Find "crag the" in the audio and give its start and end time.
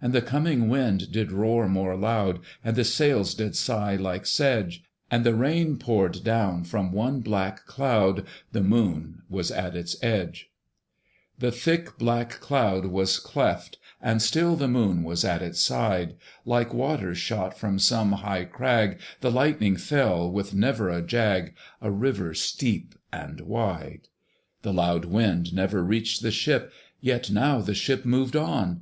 18.44-19.30